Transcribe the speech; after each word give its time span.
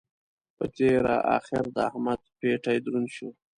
په 0.57 0.65
تېره 0.75 1.15
اخېر 1.37 1.65
د 1.75 1.77
احمد 1.89 2.19
پېټی 2.39 2.77
دروند 2.85 3.09
شو. 3.15 3.29